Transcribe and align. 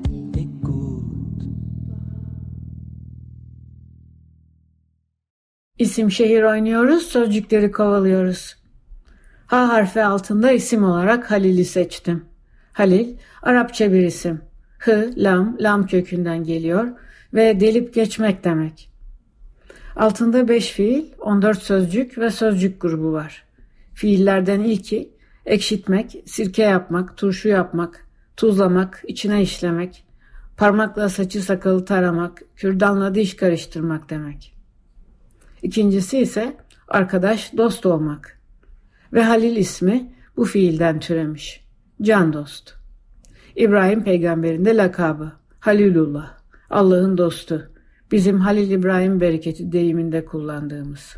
İsim 5.81 6.11
şehir 6.11 6.43
oynuyoruz, 6.43 7.03
sözcükleri 7.03 7.71
kovalıyoruz. 7.71 8.55
H 9.47 9.55
harfi 9.55 10.03
altında 10.03 10.51
isim 10.51 10.83
olarak 10.83 11.31
Halil'i 11.31 11.65
seçtim. 11.65 12.25
Halil, 12.73 13.17
Arapça 13.41 13.93
bir 13.93 14.01
isim. 14.01 14.41
Hı, 14.79 15.13
lam, 15.17 15.57
lam 15.59 15.87
kökünden 15.87 16.43
geliyor 16.43 16.87
ve 17.33 17.59
delip 17.59 17.93
geçmek 17.93 18.43
demek. 18.43 18.91
Altında 19.95 20.47
5 20.47 20.71
fiil, 20.71 21.05
14 21.19 21.63
sözcük 21.63 22.17
ve 22.17 22.29
sözcük 22.29 22.81
grubu 22.81 23.13
var. 23.13 23.43
Fiillerden 23.93 24.59
ilki 24.59 25.09
ekşitmek, 25.45 26.23
sirke 26.25 26.63
yapmak, 26.63 27.17
turşu 27.17 27.49
yapmak, 27.49 28.07
tuzlamak, 28.37 29.03
içine 29.07 29.41
işlemek, 29.41 30.05
parmakla 30.57 31.09
saçı 31.09 31.41
sakalı 31.41 31.85
taramak, 31.85 32.43
kürdanla 32.55 33.15
diş 33.15 33.35
karıştırmak 33.35 34.09
demek. 34.09 34.50
İkincisi 35.61 36.17
ise 36.17 36.57
arkadaş, 36.87 37.57
dost 37.57 37.85
olmak. 37.85 38.39
Ve 39.13 39.23
Halil 39.23 39.55
ismi 39.55 40.13
bu 40.37 40.45
fiilden 40.45 40.99
türemiş. 40.99 41.65
Can 42.01 42.33
dost. 42.33 42.73
İbrahim 43.55 44.03
peygamberin 44.03 44.65
de 44.65 44.77
lakabı. 44.77 45.31
Halilullah. 45.59 46.37
Allah'ın 46.69 47.17
dostu. 47.17 47.71
Bizim 48.11 48.39
Halil 48.39 48.71
İbrahim 48.71 49.21
bereketi 49.21 49.71
deyiminde 49.71 50.25
kullandığımız. 50.25 51.15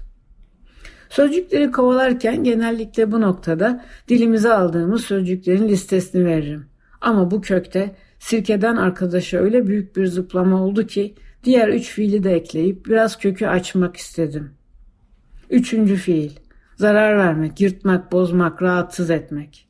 Sözcükleri 1.09 1.71
kovalarken 1.71 2.43
genellikle 2.43 3.11
bu 3.11 3.21
noktada 3.21 3.85
dilimize 4.09 4.53
aldığımız 4.53 5.01
sözcüklerin 5.01 5.67
listesini 5.67 6.25
veririm. 6.25 6.65
Ama 7.01 7.31
bu 7.31 7.41
kökte 7.41 7.95
sirkeden 8.19 8.75
arkadaşa 8.75 9.37
öyle 9.37 9.67
büyük 9.67 9.95
bir 9.95 10.05
zıplama 10.05 10.63
oldu 10.63 10.87
ki 10.87 11.15
diğer 11.43 11.67
üç 11.67 11.89
fiili 11.89 12.23
de 12.23 12.35
ekleyip 12.35 12.85
biraz 12.85 13.17
kökü 13.17 13.45
açmak 13.45 13.97
istedim. 13.97 14.51
Üçüncü 15.49 15.95
fiil. 15.95 16.31
Zarar 16.75 17.17
vermek, 17.17 17.61
yırtmak, 17.61 18.11
bozmak, 18.11 18.61
rahatsız 18.61 19.09
etmek. 19.09 19.67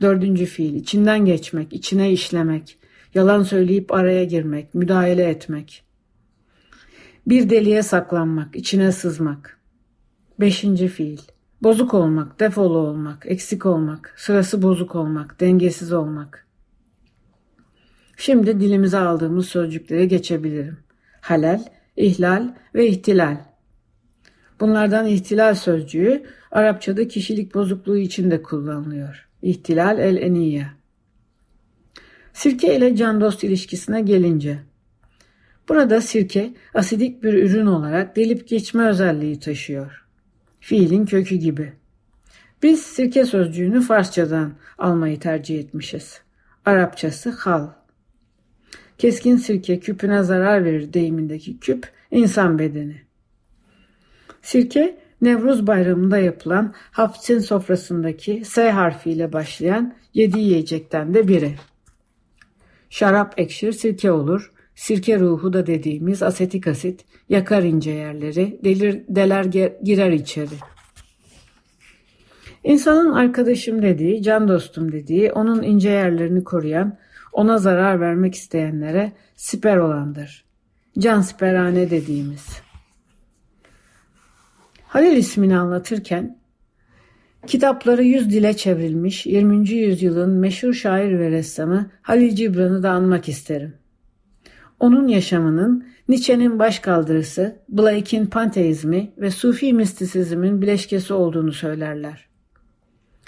Dördüncü 0.00 0.46
fiil. 0.46 0.74
içinden 0.74 1.24
geçmek, 1.24 1.72
içine 1.72 2.12
işlemek, 2.12 2.78
yalan 3.14 3.42
söyleyip 3.42 3.92
araya 3.92 4.24
girmek, 4.24 4.74
müdahale 4.74 5.24
etmek. 5.24 5.84
Bir 7.26 7.50
deliğe 7.50 7.82
saklanmak, 7.82 8.56
içine 8.56 8.92
sızmak. 8.92 9.58
Beşinci 10.40 10.88
fiil. 10.88 11.20
Bozuk 11.62 11.94
olmak, 11.94 12.40
defolu 12.40 12.78
olmak, 12.78 13.26
eksik 13.26 13.66
olmak, 13.66 14.14
sırası 14.16 14.62
bozuk 14.62 14.94
olmak, 14.94 15.40
dengesiz 15.40 15.92
olmak. 15.92 16.46
Şimdi 18.16 18.60
dilimize 18.60 18.98
aldığımız 18.98 19.46
sözcüklere 19.46 20.06
geçebilirim. 20.06 20.83
Halal, 21.24 21.60
ihlal 21.96 22.54
ve 22.74 22.86
ihtilal. 22.86 23.36
Bunlardan 24.60 25.06
ihtilal 25.06 25.54
sözcüğü 25.54 26.22
Arapçada 26.50 27.08
kişilik 27.08 27.54
bozukluğu 27.54 27.96
için 27.96 28.30
de 28.30 28.42
kullanılıyor. 28.42 29.28
İhtilal 29.42 29.98
el 29.98 30.16
eniye. 30.16 30.66
Sirke 32.32 32.76
ile 32.76 32.96
can 32.96 33.20
dost 33.20 33.44
ilişkisine 33.44 34.00
gelince. 34.00 34.58
Burada 35.68 36.00
sirke 36.00 36.54
asidik 36.74 37.22
bir 37.22 37.34
ürün 37.34 37.66
olarak 37.66 38.16
delip 38.16 38.48
geçme 38.48 38.88
özelliği 38.88 39.40
taşıyor. 39.40 40.06
Fiilin 40.60 41.06
kökü 41.06 41.34
gibi. 41.34 41.72
Biz 42.62 42.82
sirke 42.82 43.24
sözcüğünü 43.24 43.80
Farsçadan 43.80 44.52
almayı 44.78 45.20
tercih 45.20 45.58
etmişiz. 45.58 46.20
Arapçası 46.64 47.30
hal. 47.30 47.83
Keskin 48.98 49.36
sirke 49.36 49.80
küpüne 49.80 50.22
zarar 50.22 50.64
verir 50.64 50.92
deyimindeki 50.92 51.60
küp 51.60 51.88
insan 52.10 52.58
bedeni. 52.58 53.02
Sirke 54.42 55.04
Nevruz 55.24 55.66
bayramında 55.66 56.18
yapılan 56.18 56.74
Hafsin 56.90 57.38
sofrasındaki 57.38 58.44
S 58.44 58.70
harfiyle 58.70 59.32
başlayan 59.32 59.94
yedi 60.14 60.38
yiyecekten 60.40 61.14
de 61.14 61.28
biri. 61.28 61.54
Şarap 62.90 63.34
ekşir 63.36 63.72
sirke 63.72 64.12
olur. 64.12 64.52
Sirke 64.74 65.20
ruhu 65.20 65.52
da 65.52 65.66
dediğimiz 65.66 66.22
asetik 66.22 66.66
asit 66.66 67.04
yakar 67.28 67.62
ince 67.62 67.90
yerleri, 67.90 68.58
delir, 68.64 69.02
deler 69.08 69.44
girer 69.82 70.10
içeri. 70.10 70.54
İnsanın 72.64 73.12
arkadaşım 73.12 73.82
dediği, 73.82 74.22
can 74.22 74.48
dostum 74.48 74.92
dediği, 74.92 75.32
onun 75.32 75.62
ince 75.62 75.90
yerlerini 75.90 76.44
koruyan, 76.44 76.98
ona 77.34 77.58
zarar 77.58 78.00
vermek 78.00 78.34
isteyenlere 78.34 79.12
siper 79.36 79.76
olandır. 79.76 80.44
Can 80.98 81.20
siperhane 81.20 81.90
dediğimiz. 81.90 82.46
Halil 84.86 85.16
ismini 85.16 85.56
anlatırken 85.56 86.38
kitapları 87.46 88.04
yüz 88.04 88.30
dile 88.30 88.56
çevrilmiş 88.56 89.26
20. 89.26 89.70
yüzyılın 89.70 90.30
meşhur 90.30 90.72
şair 90.72 91.18
ve 91.18 91.30
ressamı 91.30 91.90
Halil 92.02 92.34
Cibran'ı 92.34 92.82
da 92.82 92.90
anmak 92.90 93.28
isterim. 93.28 93.74
Onun 94.80 95.08
yaşamının 95.08 95.86
Nietzsche'nin 96.08 96.58
başkaldırısı, 96.58 97.56
Blake'in 97.68 98.26
panteizmi 98.26 99.12
ve 99.18 99.30
Sufi 99.30 99.72
mistisizmin 99.72 100.62
bileşkesi 100.62 101.14
olduğunu 101.14 101.52
söylerler. 101.52 102.28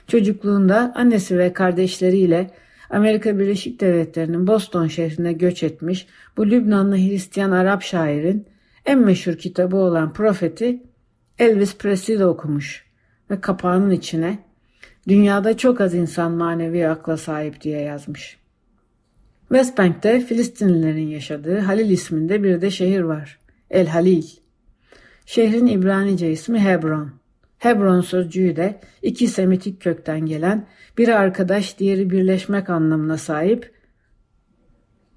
Çocukluğunda 0.06 0.92
annesi 0.94 1.38
ve 1.38 1.52
kardeşleriyle 1.52 2.50
Amerika 2.90 3.38
Birleşik 3.38 3.80
Devletleri'nin 3.80 4.46
Boston 4.46 4.86
şehrine 4.86 5.32
göç 5.32 5.62
etmiş 5.62 6.06
bu 6.36 6.46
Lübnanlı 6.46 6.96
Hristiyan 6.96 7.50
Arap 7.50 7.82
şairin 7.82 8.46
en 8.86 8.98
meşhur 8.98 9.34
kitabı 9.34 9.76
olan 9.76 10.12
Profeti 10.12 10.82
Elvis 11.38 11.78
Presley 11.78 12.18
de 12.18 12.26
okumuş 12.26 12.84
ve 13.30 13.40
kapağının 13.40 13.90
içine 13.90 14.38
dünyada 15.08 15.56
çok 15.56 15.80
az 15.80 15.94
insan 15.94 16.32
manevi 16.32 16.88
akla 16.88 17.16
sahip 17.16 17.60
diye 17.60 17.80
yazmış. 17.80 18.38
West 19.48 19.78
Bank'te 19.78 20.20
Filistinlilerin 20.20 21.08
yaşadığı 21.08 21.58
Halil 21.58 21.90
isminde 21.90 22.42
bir 22.42 22.60
de 22.60 22.70
şehir 22.70 23.00
var. 23.00 23.38
El 23.70 23.86
Halil. 23.86 24.26
Şehrin 25.26 25.66
İbranice 25.66 26.30
ismi 26.30 26.60
Hebron. 26.60 27.10
Hebron 27.66 28.00
sözcüğü 28.00 28.56
de 28.56 28.80
iki 29.02 29.28
Semitik 29.28 29.82
kökten 29.82 30.26
gelen 30.26 30.66
biri 30.98 31.14
arkadaş 31.14 31.78
diğeri 31.78 32.10
birleşmek 32.10 32.70
anlamına 32.70 33.18
sahip 33.18 33.72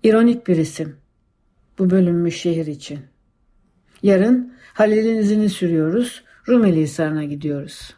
ironik 0.04 0.48
bir 0.48 0.58
isim. 0.58 0.96
Bu 1.80 1.90
bölünmüş 1.90 2.36
şehir 2.36 2.68
için. 2.68 3.00
Yarın 4.04 4.54
Halil'in 4.74 5.18
izini 5.18 5.50
sürüyoruz. 5.50 6.24
Rumeli 6.48 6.82
Hisarı'na 6.82 7.24
gidiyoruz. 7.24 7.96